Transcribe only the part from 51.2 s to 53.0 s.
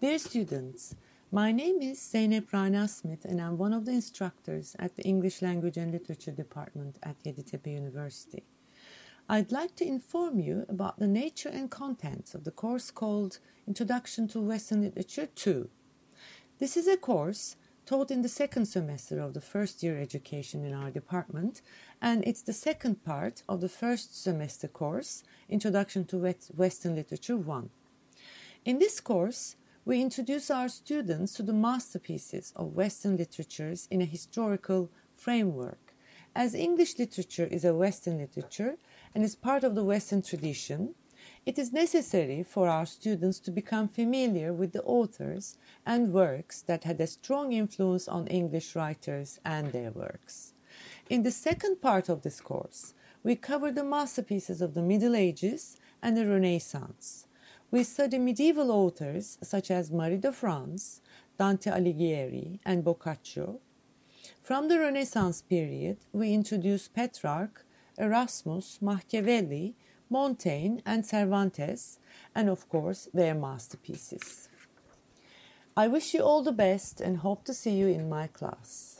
the second part of this course,